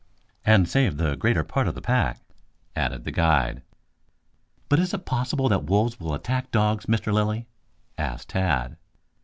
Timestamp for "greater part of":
1.15-1.75